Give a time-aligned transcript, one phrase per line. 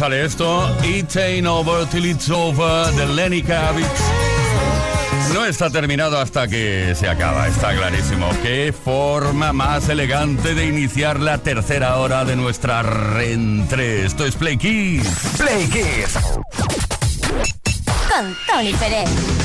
[0.00, 0.74] Sale esto.
[0.82, 4.00] It ain't over till it's over de Lenny Kravitz.
[5.34, 8.30] No está terminado hasta que se acaba, está clarísimo.
[8.42, 14.06] Qué forma más elegante de iniciar la tercera hora de nuestra reentré.
[14.06, 15.06] Esto es Play Kiss.
[15.36, 16.14] Play Kiss.
[18.08, 19.39] Con Tony Pérez.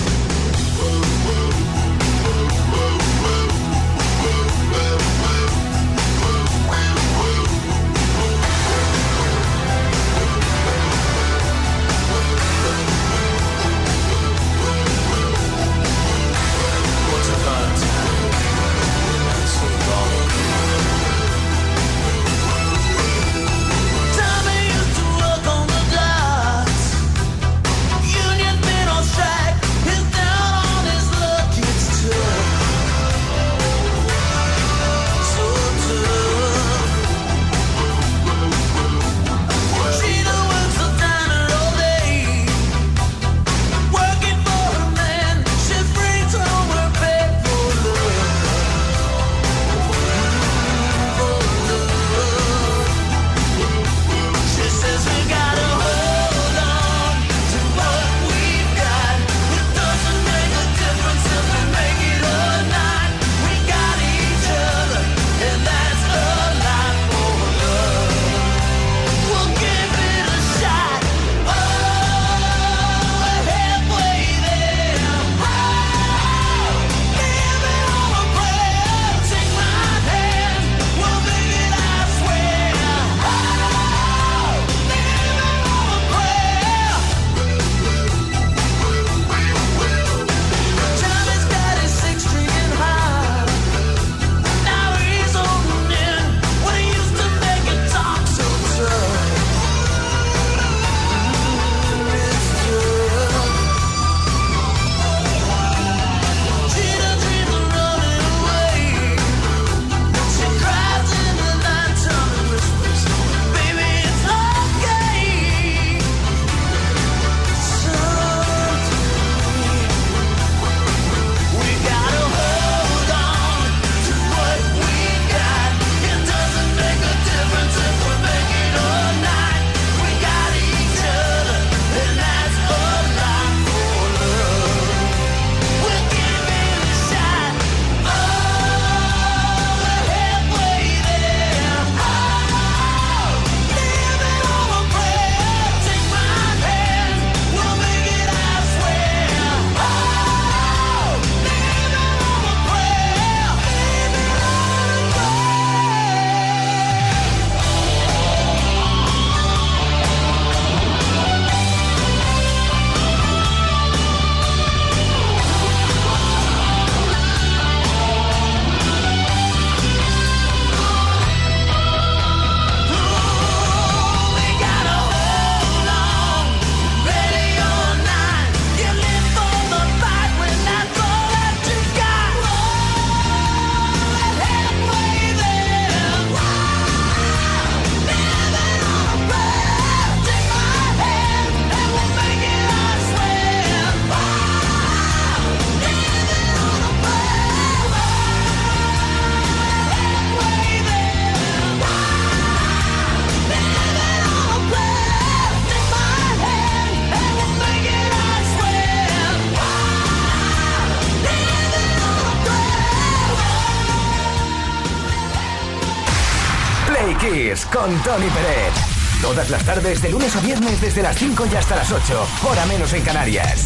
[218.05, 218.73] Tony Pérez.
[219.19, 222.27] Todas las tardes, de lunes a viernes, desde las 5 y hasta las 8.
[222.43, 223.65] Hora menos en Canarias.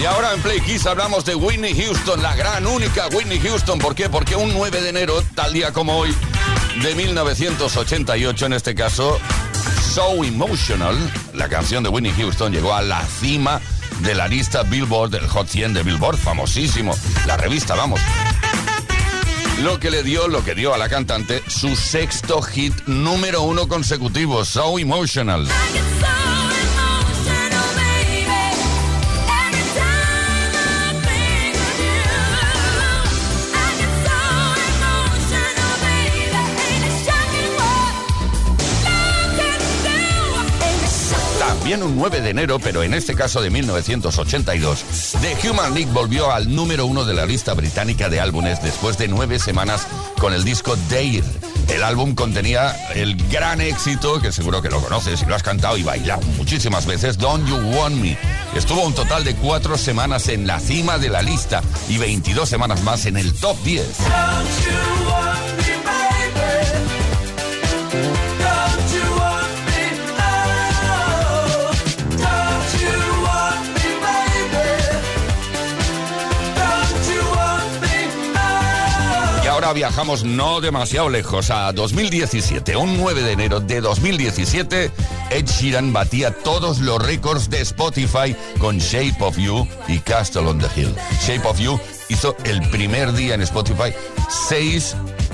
[0.00, 3.78] Y ahora en Play Kiss hablamos de Whitney Houston, la gran única Whitney Houston.
[3.78, 4.08] ¿Por qué?
[4.08, 6.16] Porque un 9 de enero, tal día como hoy,
[6.82, 9.20] de 1988, en este caso,
[9.92, 10.96] So Emotional,
[11.34, 13.60] la canción de Whitney Houston, llegó a la cima
[14.00, 18.00] de la lista Billboard, del Hot 100 de Billboard, famosísimo, la revista, vamos.
[19.60, 23.68] Lo que le dio, lo que dio a la cantante su sexto hit número uno
[23.68, 25.46] consecutivo, So Emotional.
[41.62, 44.84] También un 9 de enero, pero en este caso de 1982,
[45.20, 49.06] The Human League volvió al número uno de la lista británica de álbumes después de
[49.06, 49.86] nueve semanas
[50.18, 51.22] con el disco Dare.
[51.68, 55.76] El álbum contenía el gran éxito, que seguro que lo conoces y lo has cantado
[55.76, 58.18] y bailado muchísimas veces, Don't You Want Me.
[58.56, 62.82] Estuvo un total de cuatro semanas en la cima de la lista y 22 semanas
[62.82, 63.86] más en el top 10.
[79.72, 82.76] Viajamos no demasiado lejos, a 2017.
[82.76, 84.90] Un 9 de enero de 2017,
[85.30, 90.58] Ed Sheeran batía todos los récords de Spotify con Shape of You y Castle on
[90.58, 90.94] the Hill.
[91.26, 93.92] Shape of You hizo el primer día en Spotify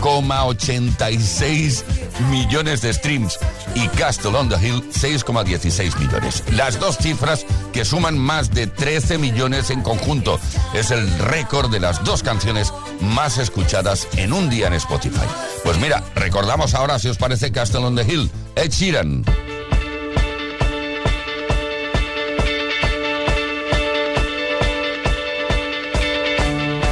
[0.00, 1.84] 6,86
[2.30, 3.38] millones de streams
[3.74, 6.44] y Castle on the Hill 6,16 millones.
[6.52, 10.38] Las dos cifras que suman más de 13 millones en conjunto.
[10.74, 15.26] Es el récord de las dos canciones más escuchadas en un día en Spotify.
[15.64, 19.24] Pues mira, recordamos ahora, si os parece, Castle on the Hill, Ed Sheeran.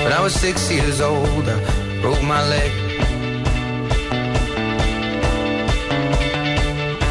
[0.03, 2.86] When I was six years old, I broke.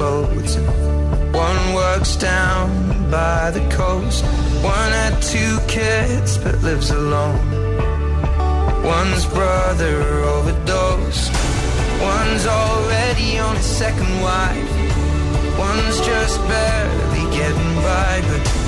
[0.00, 4.24] One works down by the coast.
[4.64, 7.38] One had two kids but lives alone.
[8.82, 11.30] One's brother overdosed.
[12.00, 14.72] One's already on his second wife.
[15.58, 18.59] One's just barely getting by, but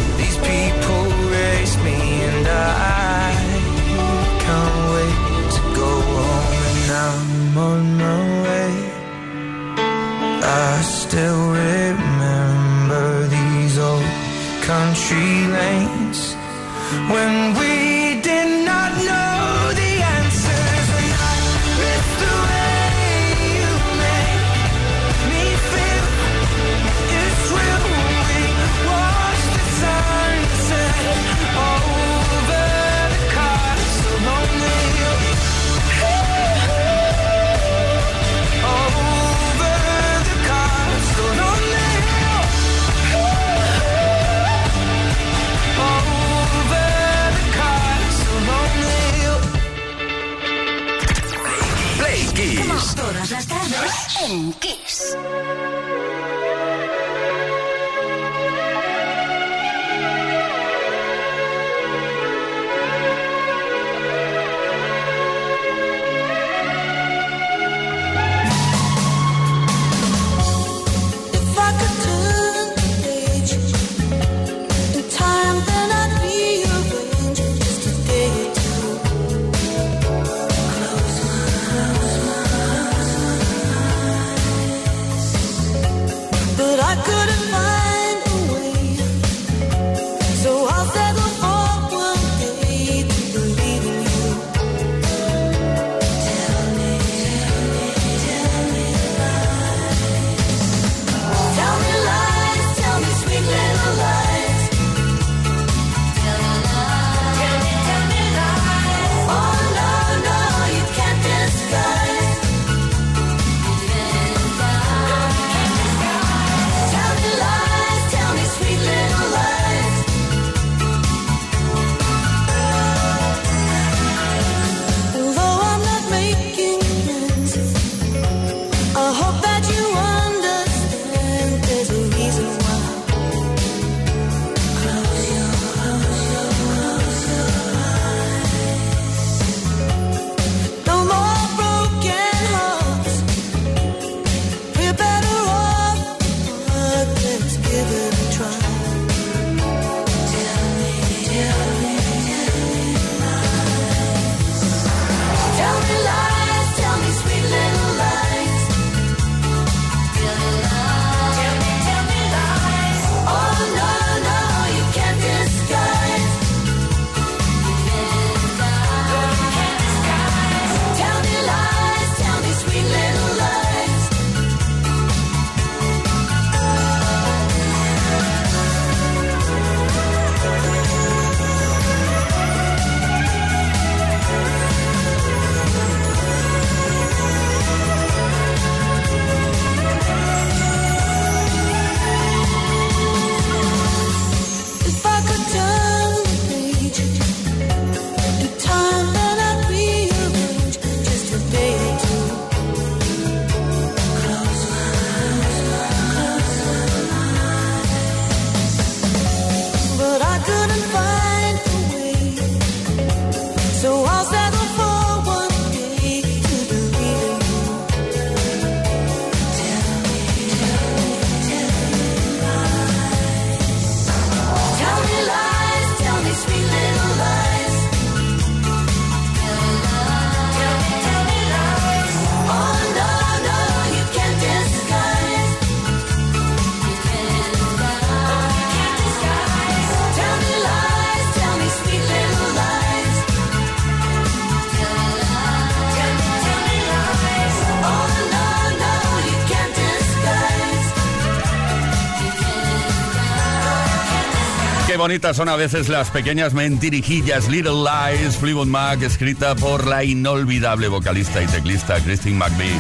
[255.03, 260.87] bonitas son a veces las pequeñas mentirijillas, Little Lies, Fleetwood Mac, escrita por la inolvidable
[260.87, 262.79] vocalista y teclista Christine McVie.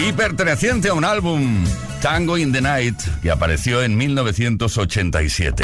[0.00, 1.64] Y perteneciente a un álbum,
[2.00, 5.62] Tango in the Night, que apareció en 1987.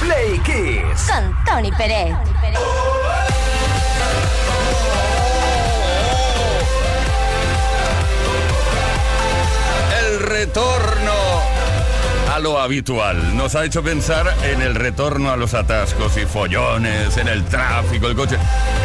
[0.00, 1.10] Play Kiss.
[1.10, 2.14] Con Tony Pérez.
[9.98, 11.03] El retorno
[12.38, 13.36] lo habitual.
[13.36, 18.06] Nos ha hecho pensar en el retorno a los atascos y follones, en el tráfico,
[18.06, 18.36] el coche.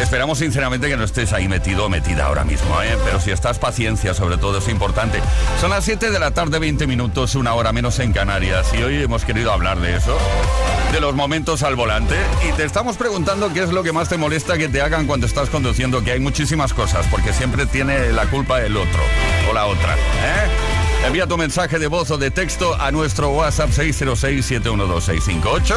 [0.02, 2.98] Esperamos sinceramente que no estés ahí metido o metida ahora mismo, ¿eh?
[3.04, 5.20] pero si estás paciencia sobre todo es importante.
[5.60, 9.04] Son las 7 de la tarde, 20 minutos, una hora menos en Canarias y hoy
[9.04, 10.18] hemos querido hablar de eso,
[10.92, 12.16] de los momentos al volante
[12.48, 15.26] y te estamos preguntando qué es lo que más te molesta que te hagan cuando
[15.26, 19.02] estás conduciendo, que hay muchísimas cosas, porque siempre tiene la culpa el otro
[19.50, 19.96] o la otra.
[19.96, 20.79] ¿eh?
[21.06, 25.76] Envía tu mensaje de voz o de texto a nuestro WhatsApp 606-712-658.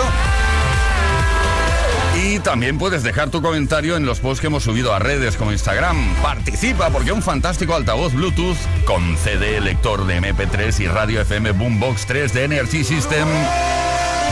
[2.24, 5.52] Y también puedes dejar tu comentario en los posts que hemos subido a redes como
[5.52, 6.14] Instagram.
[6.22, 12.06] Participa porque un fantástico altavoz Bluetooth con CD, lector de MP3 y radio FM Boombox
[12.06, 13.26] 3 de Energy System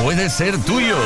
[0.02, 0.96] puede ser tuyo.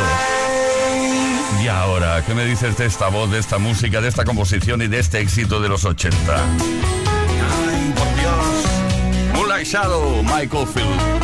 [1.63, 4.89] Y ahora, ¿qué me dices de esta voz, de esta música, de esta composición y
[4.89, 7.04] de este éxito de los 80?
[9.65, 11.24] Shadow, Michael Field.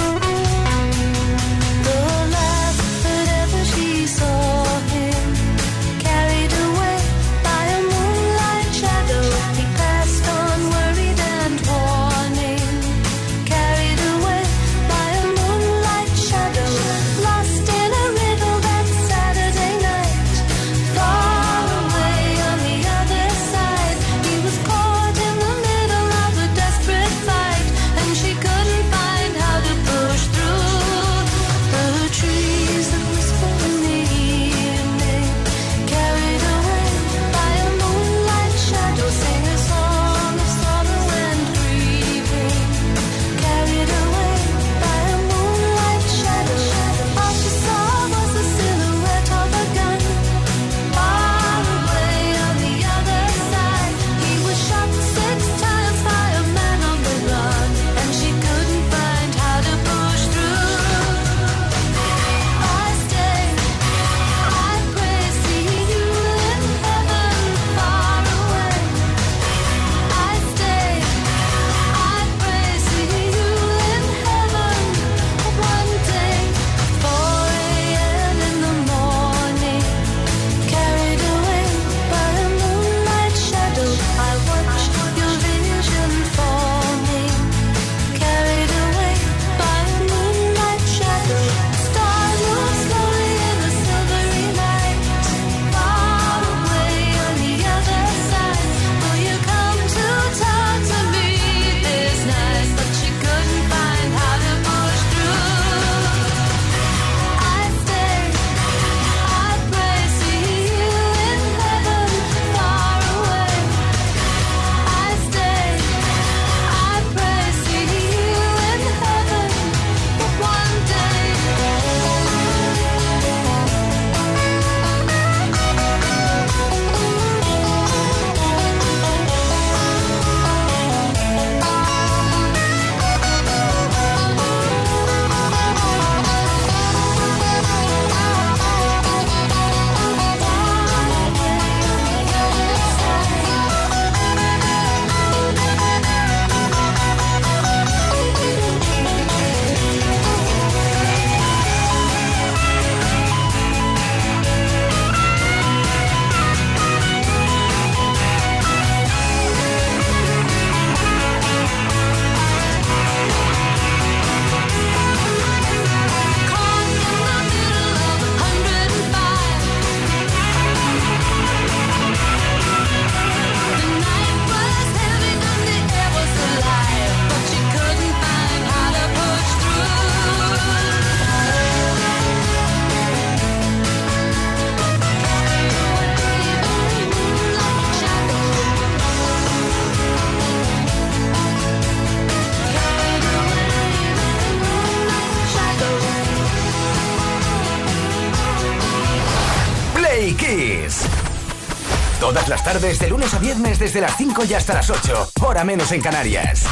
[202.81, 205.33] Todas las tardes, de lunes a viernes, desde las 5 y hasta las 8.
[205.43, 206.65] Hora menos en Canarias.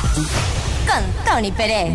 [0.86, 1.92] Con Tony Pérez.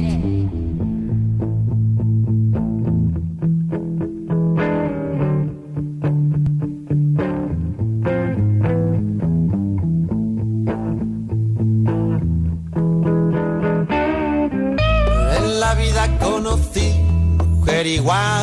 [15.38, 16.92] En la vida conocí
[17.48, 18.43] mujer igual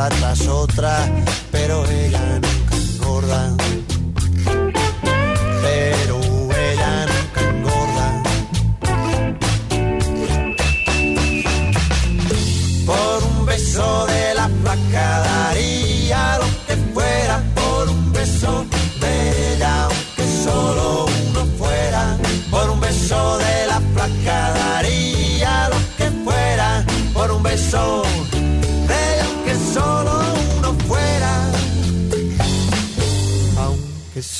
[0.00, 1.08] cerveza tras otra,
[1.50, 2.40] pero ella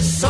[0.00, 0.29] Aunque solo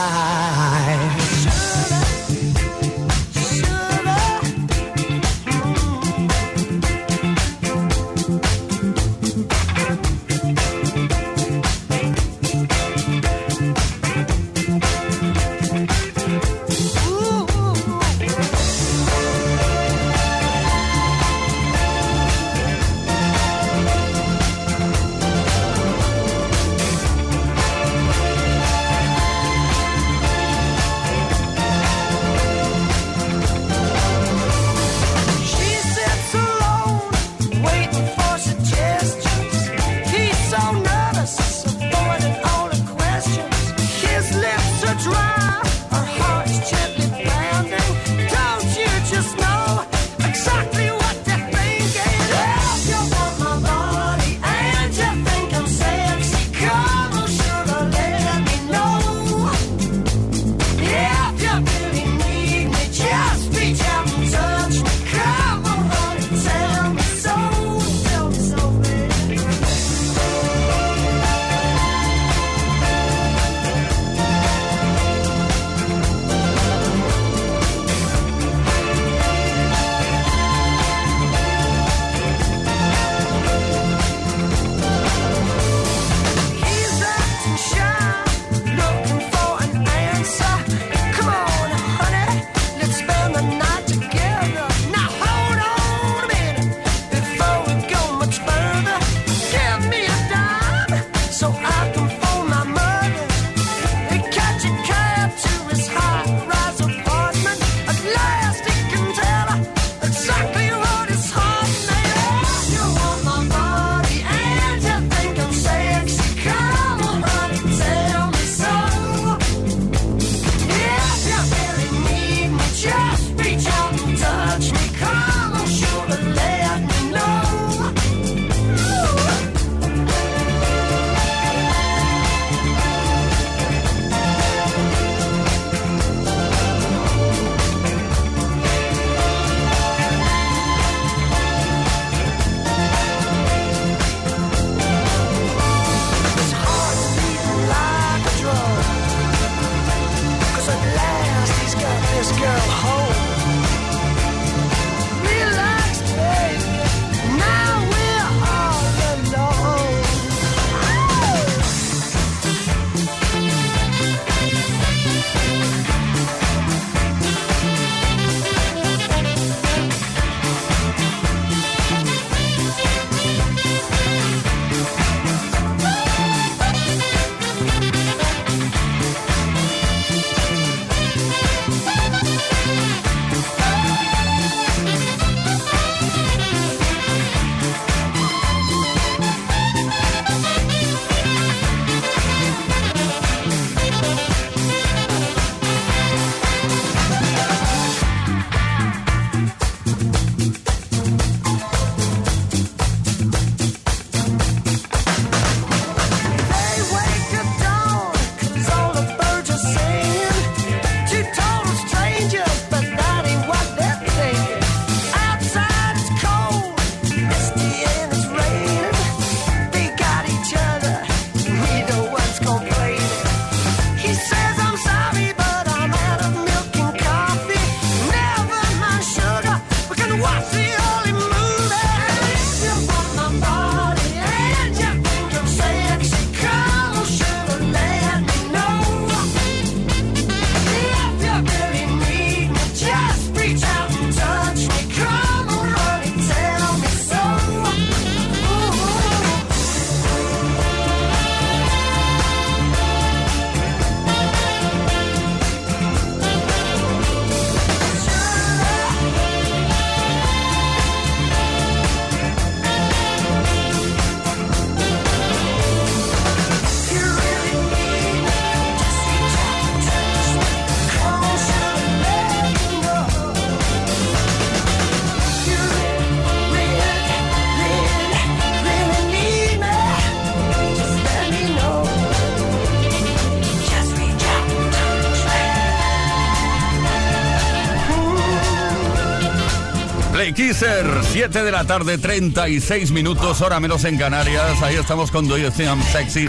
[291.21, 294.59] 7 de la tarde, 36 minutos, hora menos en Canarias.
[294.63, 296.27] Ahí estamos con Do You Sexy.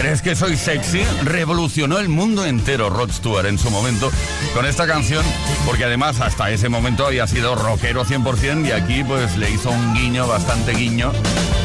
[0.00, 1.02] ¿Crees que soy sexy?
[1.22, 4.10] Revolucionó el mundo entero Rod Stewart en su momento
[4.54, 5.22] con esta canción,
[5.66, 9.92] porque además hasta ese momento había sido rockero 100% y aquí pues le hizo un
[9.92, 11.12] guiño, bastante guiño,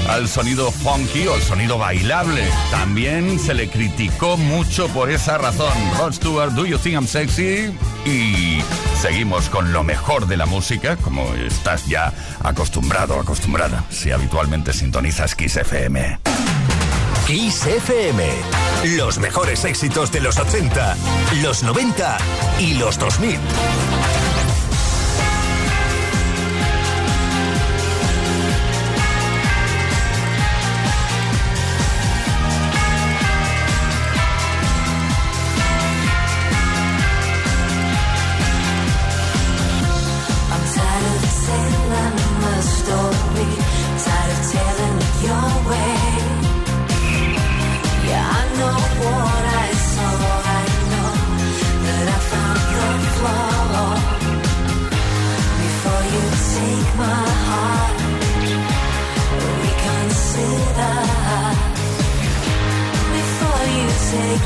[0.10, 2.44] al sonido funky o al sonido bailable.
[2.72, 5.74] También se le criticó mucho por esa razón.
[5.98, 7.72] Rod Stewart, Do You Think I'm Sexy?
[8.06, 8.62] Y
[9.02, 15.36] seguimos con lo mejor de la música, como estás ya acostumbrado, acostumbrada, si habitualmente sintonizas
[15.36, 16.20] Kiss FM.
[17.28, 18.24] Kiss FM.
[18.96, 20.96] Los mejores éxitos de los 80,
[21.42, 22.18] los 90
[22.60, 23.38] y los 2000.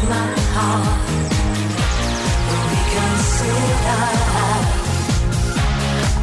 [0.10, 1.01] My heart,
[2.71, 4.06] reconsider.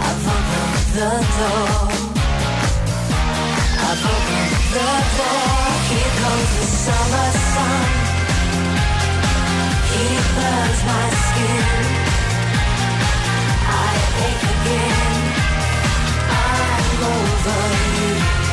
[0.06, 1.78] I've opened the door.
[3.88, 5.58] I've opened the door.
[5.88, 7.86] Here comes the summer sun.
[9.92, 10.04] He
[10.34, 11.86] burns my skin.
[13.68, 13.92] I
[14.26, 15.20] ache again.
[16.30, 17.62] I'm over
[17.96, 18.47] you.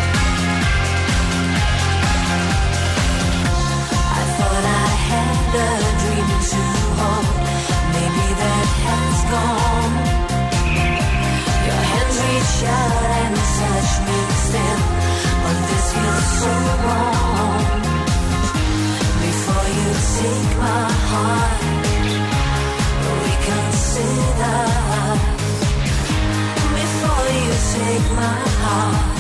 [27.76, 29.18] Take my heart,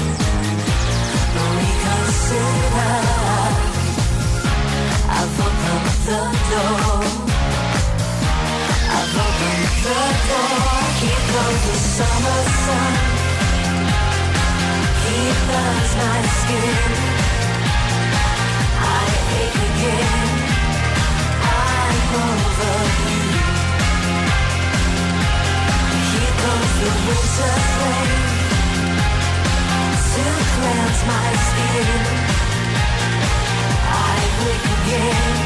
[1.57, 3.44] reconsider.
[6.07, 6.21] The
[6.51, 7.03] door.
[8.95, 9.13] I've
[9.85, 10.75] the door.
[11.65, 12.93] The summer sun.
[15.97, 16.77] My skin.
[18.77, 19.07] I
[19.41, 20.29] ache again.
[21.57, 23.55] I'm over you.
[27.07, 27.57] Winter
[30.11, 31.87] to cleanse my skin.
[33.87, 35.44] I wake again.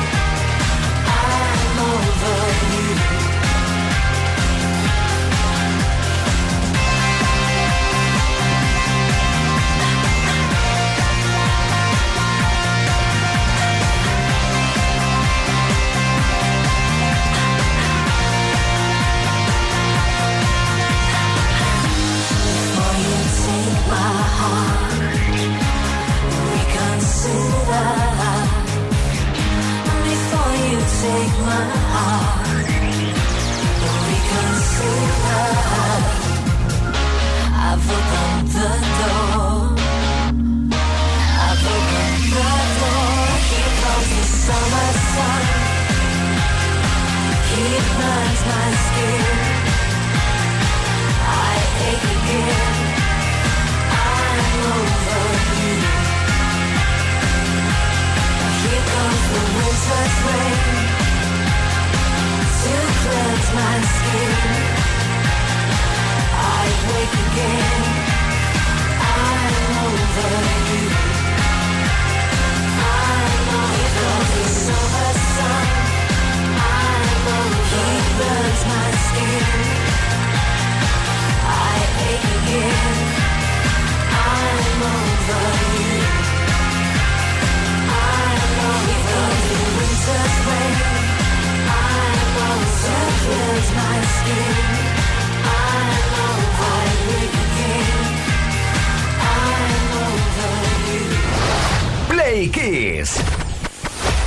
[102.10, 103.16] Play Kiss.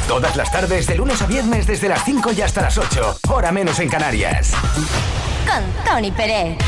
[0.09, 3.21] Todas las tardes, de lunes a viernes, desde las 5 y hasta las 8.
[3.29, 4.53] Hora menos en Canarias.
[5.47, 6.59] Con Tony Pérez.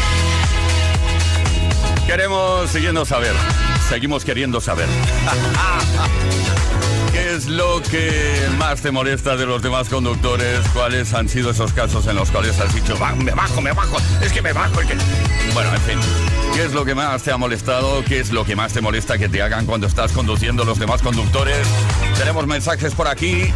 [2.07, 3.35] Queremos, siguiendo saber,
[3.89, 4.89] seguimos queriendo saber.
[7.35, 10.61] ¿Qué ¿Qué es lo que más te molesta de los demás conductores?
[10.73, 13.97] ¿Cuáles han sido esos casos en los cuales has dicho, "Va, me bajo, me bajo,
[14.23, 14.81] es que me bajo?
[14.81, 14.97] es que-".
[15.53, 15.99] Bueno, en fin.
[16.55, 18.05] ¿Qué es lo que más te ha molestado?
[18.05, 21.03] ¿Qué es lo que más te molesta que te hagan cuando estás conduciendo los demás
[21.03, 21.67] conductores?
[22.17, 23.53] Tenemos mensajes por aquí.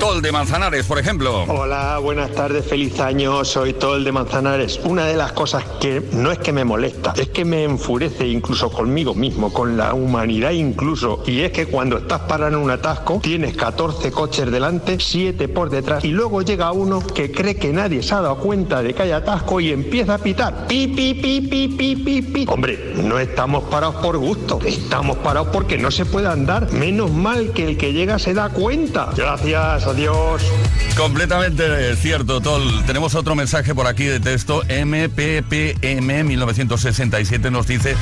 [0.00, 1.44] Tol de Manzanares, por ejemplo.
[1.44, 4.80] Hola, buenas tardes, feliz año, soy Tol de Manzanares.
[4.84, 8.70] Una de las cosas que no es que me molesta, es que me enfurece incluso
[8.70, 13.20] conmigo mismo, con la humanidad incluso, y es que cuando estás parado en un atasco,
[13.22, 18.02] tienes 14 coches delante, 7 por detrás, y luego llega uno que cree que nadie
[18.02, 20.66] se ha dado cuenta de que hay atasco y empieza a pitar.
[20.66, 22.46] Pi, pi, pi, pi, pi, pi, pi.
[22.48, 26.70] Hombre, no estamos parados por gusto, estamos parados porque no se puede andar.
[26.72, 29.10] Menos mal que el que llega se da cuenta.
[29.16, 30.42] Gracias, adiós.
[30.96, 32.84] Completamente cierto, Tol.
[32.84, 34.62] Tenemos otro mensaje por aquí de texto.
[34.68, 37.96] MPPM 1967 nos dice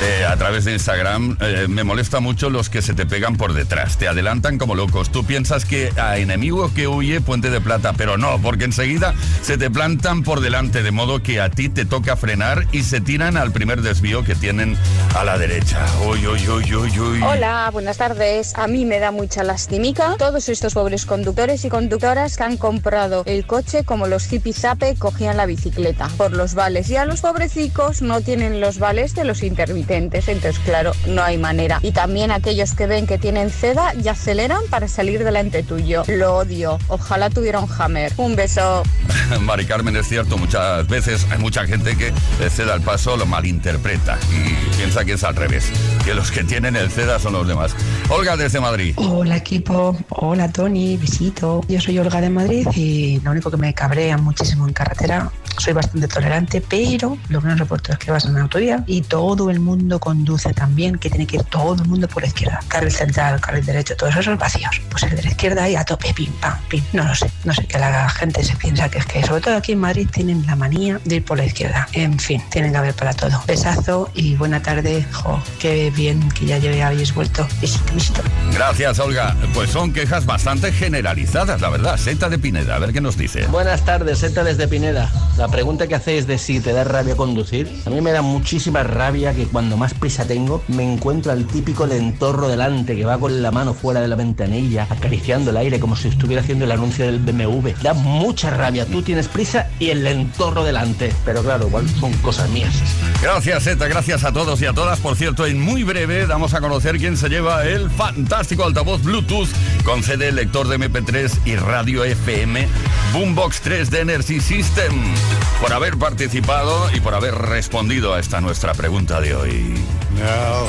[0.00, 3.52] eh, a través de Instagram, eh, me molesta mucho los que se te pegan por
[3.52, 5.10] detrás, te adelantan como locos.
[5.10, 9.58] Tú piensas que a enemigo que huye, puente de plata, pero no, porque enseguida se
[9.58, 13.36] te plantan por delante, de modo que a ti te toca frenar y se tiran
[13.36, 14.78] al primer desvío que tienen
[15.16, 15.84] a la derecha.
[16.06, 17.22] Uy, uy, uy, uy, uy.
[17.22, 18.54] Hola, buenas tardes.
[18.56, 23.24] A mí me da mucha lastimica todos estos pobres conductores y conductoras que han comprado
[23.26, 26.88] el coche como los zipizape cogían la bicicleta por los vales.
[26.90, 30.28] Y a los pobrecicos no tienen los vales de los intermitentes.
[30.28, 31.80] Entonces, claro, no hay manera.
[31.82, 36.04] Y también aquellos que ven que tienen ceda y aceleran para salir delante tuyo.
[36.06, 36.78] Lo odio.
[36.86, 38.12] Ojalá tuviera un hammer.
[38.16, 38.84] Un beso.
[39.40, 42.12] Mari Carmen, es cierto, muchas veces hay mucha gente que
[42.48, 45.64] CEDA al paso lo malinterpreta y piensa que es al revés,
[46.08, 47.76] que los que tienen el CEDA son los demás.
[48.08, 48.94] Olga desde Madrid.
[48.96, 51.60] Hola equipo, hola Tony, besito.
[51.68, 55.72] Yo soy Olga de Madrid y lo único que me cabrea muchísimo en carretera, soy
[55.72, 59.50] bastante tolerante, pero lo que no reporto es que vas en una autovía y todo
[59.50, 62.60] el mundo conduce también, que tiene que ir todo el mundo por la izquierda.
[62.68, 64.80] Carril central, carril derecho, todos esos vacíos.
[64.90, 66.82] Pues el de la izquierda ahí a tope, pim, pam, pim.
[66.92, 69.56] No lo sé, no sé, que la gente se piensa que es que, sobre todo
[69.56, 71.88] aquí en Madrid, tienen la manía de ir por la izquierda.
[71.92, 73.42] En fin, tienen que haber para todo.
[73.46, 75.06] Besazo y buena tarde.
[75.12, 77.46] Jo, qué bien que ya ya habéis vuelto.
[77.60, 78.22] Besito, besito.
[78.52, 79.34] Gracias, Olga.
[79.54, 81.96] Pues son quejas bastante generalizadas, la verdad.
[81.96, 83.46] Seta de Pineda, a ver qué nos dice.
[83.46, 85.10] Buenas tardes, Zeta desde Pineda.
[85.36, 88.82] La pregunta que hacéis de si te da rabia conducir, a mí me da muchísima
[88.82, 93.42] rabia que cuando más prisa tengo me encuentro al típico lentorro delante que va con
[93.42, 97.06] la mano fuera de la ventanilla, acariciando el aire como si estuviera haciendo el anuncio
[97.06, 97.70] del BMW.
[97.82, 101.12] Da mucha rabia, tú tienes prisa y el lentorro delante.
[101.24, 102.74] Pero claro, igual son cosas mías.
[103.22, 105.00] Gracias, Zeta, gracias a todos y a todas.
[105.00, 109.48] Por cierto, en muy breve damos a conocer quién se lleva el fantástico altavoz Bluetooth
[109.84, 112.66] con CD, lector de MP3 y radio FM
[113.12, 115.14] Boombox 3 de Energy System
[115.60, 119.74] por haber participado y por haber respondido a esta nuestra pregunta de hoy.
[120.16, 120.66] Now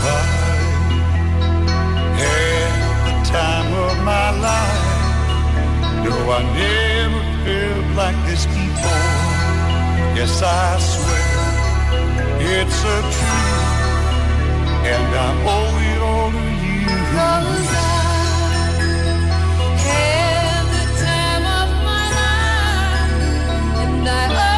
[24.32, 24.49] I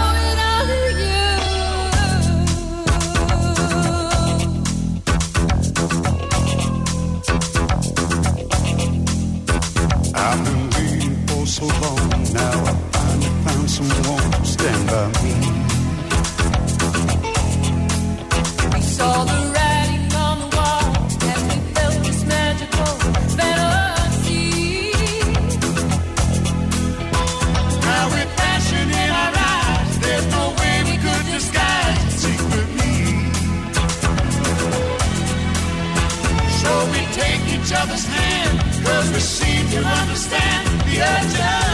[11.61, 12.63] so long now.
[12.65, 15.33] I finally found someone to stand by me.
[18.73, 20.85] We saw the writing on the wall
[21.31, 22.93] as we felt this magical
[23.37, 24.91] fantasy.
[27.87, 32.97] Now with passion in our eyes, there's no way we could disguise it secretly.
[36.61, 38.53] So we take each other's hand,
[38.83, 41.70] cause we seem to understand the urgency.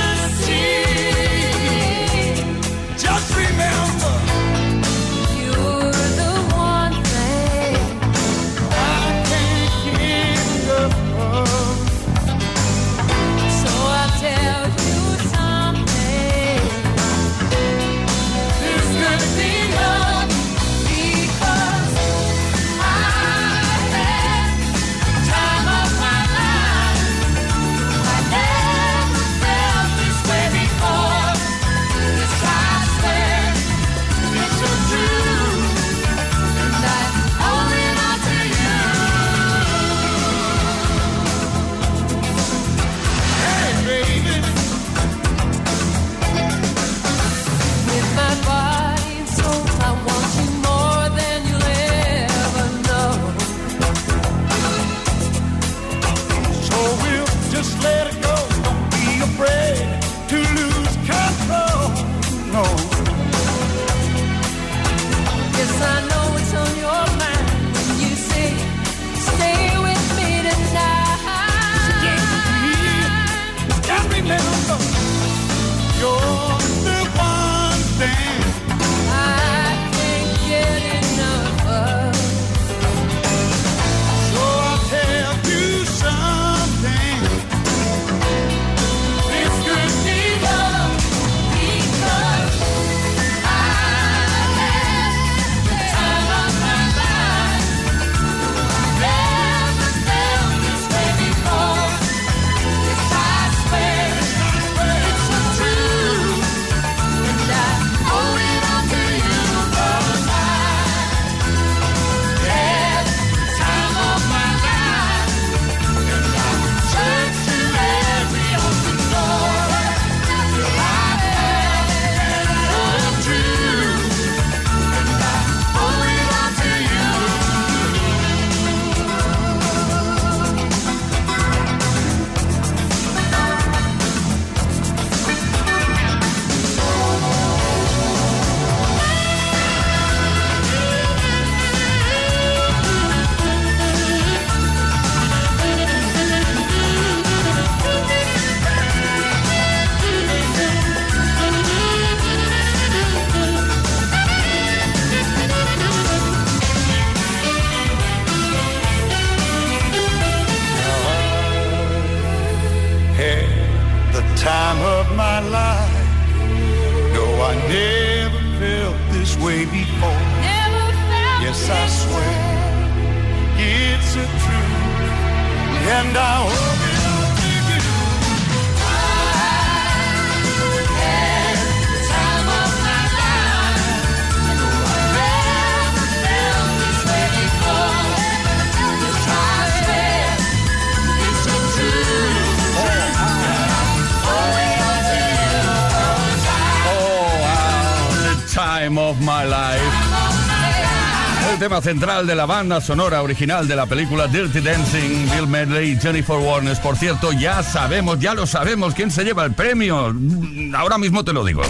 [201.88, 206.36] Central de la banda sonora original de la película Dirty Dancing, Bill Medley y Jennifer
[206.36, 206.80] Warnes.
[206.80, 210.12] Por cierto, ya sabemos, ya lo sabemos quién se lleva el premio.
[210.14, 211.62] Mm, Ahora mismo te lo digo.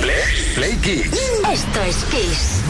[0.00, 0.16] Play,
[0.54, 1.20] Play Kids.
[1.52, 2.62] Esto es Kiss.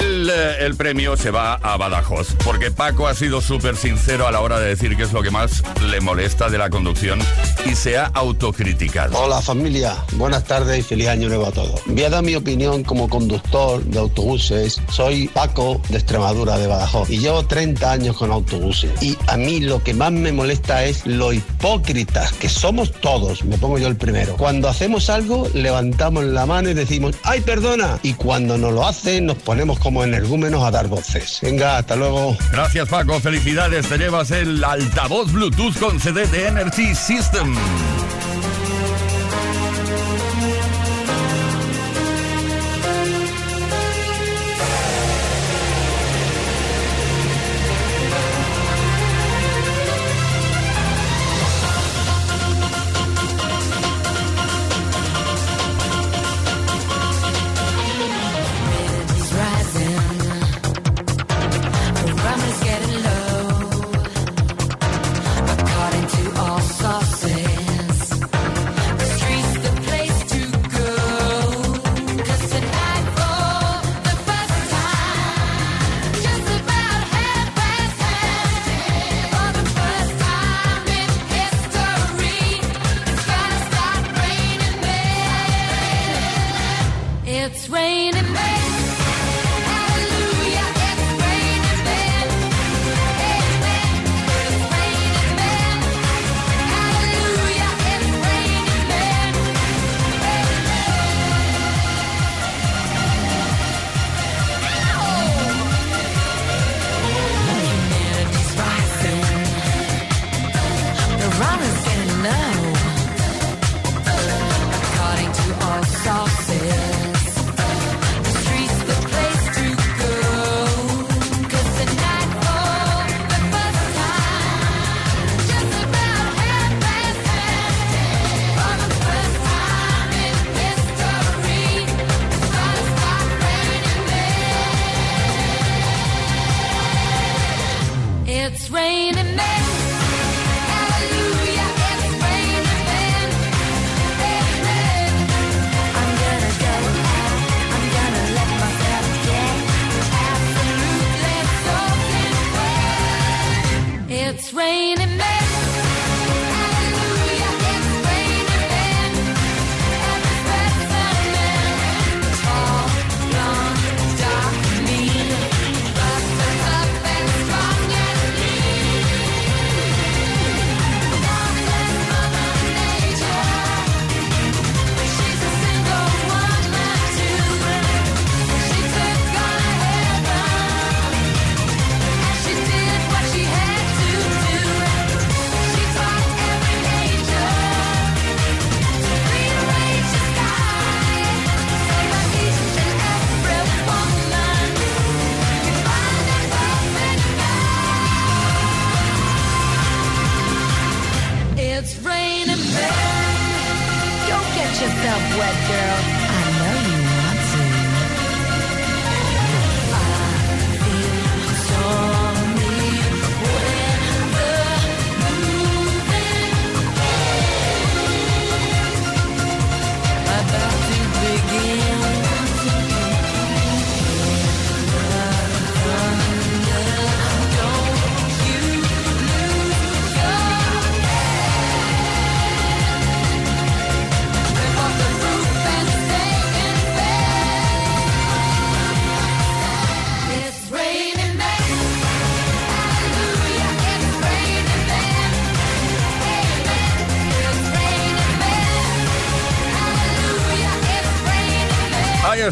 [0.00, 4.32] El, eh, el premio se va a Badajoz, porque Paco ha sido súper sincero a
[4.32, 7.18] la hora de decir qué es lo que más le molesta de la conducción
[7.66, 9.18] y se ha autocriticado.
[9.18, 11.80] Hola familia, buenas tardes y feliz año nuevo a todos.
[11.86, 14.80] Voy a dar mi opinión como conductor de autobuses.
[14.90, 18.90] Soy Paco de Extremadura, de Badajoz, y llevo 30 años con autobuses.
[19.02, 23.58] Y a mí lo que más me molesta es lo hipócritas que somos todos, me
[23.58, 24.36] pongo yo el primero.
[24.36, 27.98] Cuando hacemos algo, levantamos la mano y decimos, ¡ay, perdona!
[28.02, 31.38] Y cuando no lo hacen, nos ponemos como energúmenos a dar voces.
[31.42, 32.36] Venga, hasta luego.
[32.52, 37.55] Gracias Paco, felicidades, te llevas el altavoz Bluetooth con CD de Energy System.
[37.56, 38.05] Mm.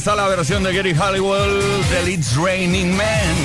[0.05, 3.37] Está la versión de Gary Halliwell del It's Raining Men.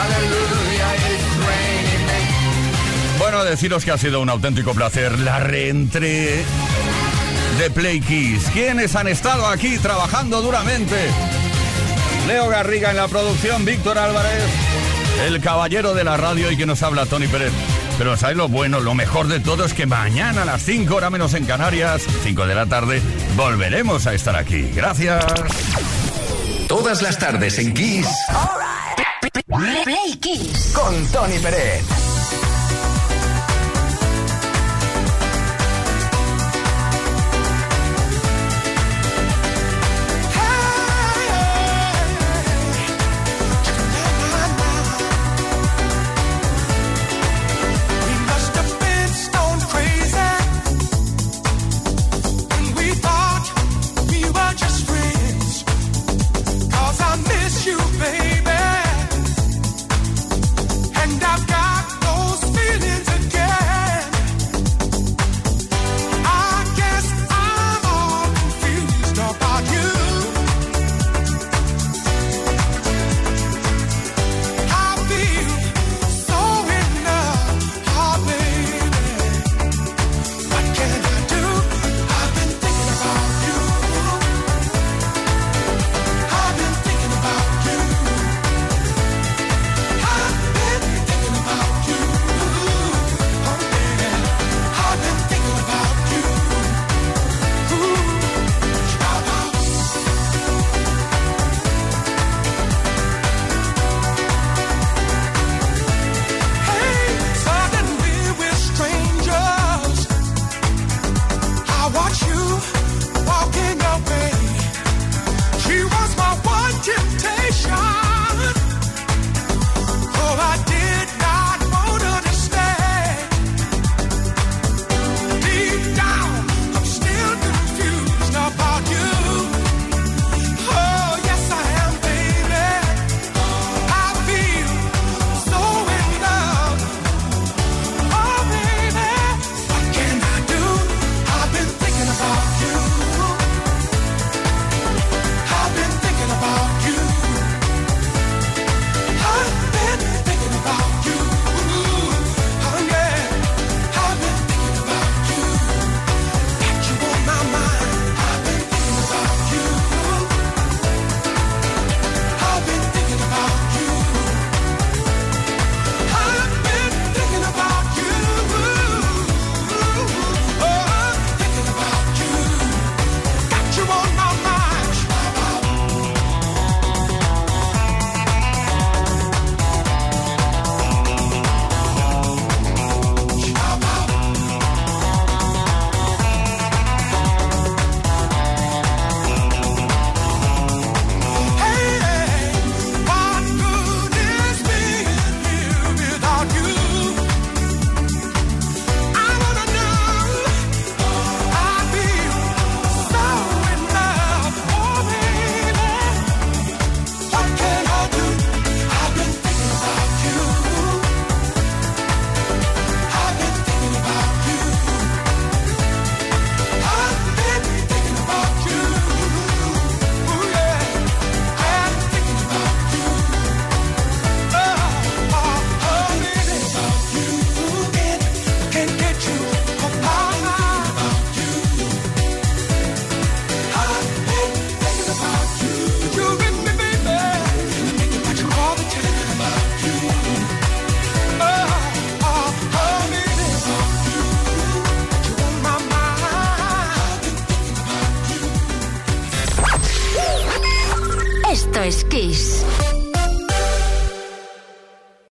[0.00, 3.18] Aleluya, it's raining men.
[3.18, 6.42] Bueno, deciros que ha sido un auténtico placer la reentré
[7.58, 8.44] de Play Kiss.
[8.50, 10.96] ¿Quiénes han estado aquí trabajando duramente?
[12.26, 14.44] Leo Garriga en la producción, Víctor Álvarez,
[15.26, 17.52] el caballero de la radio y que nos habla Tony Pérez.
[17.98, 18.80] Pero ¿sabes lo bueno?
[18.80, 22.46] Lo mejor de todo es que mañana a las 5 horas menos en Canarias, 5
[22.46, 23.02] de la tarde,
[23.36, 24.70] volveremos a estar aquí.
[24.74, 25.24] Gracias.
[26.68, 28.06] Todas las tardes en Kiss
[29.84, 30.72] Play Kiss.
[30.74, 32.07] con Tony Pérez.